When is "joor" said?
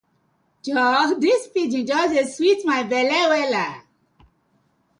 0.65-1.09